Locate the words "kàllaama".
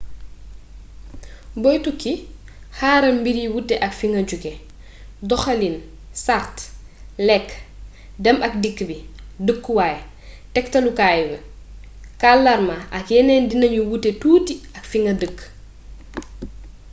12.21-12.75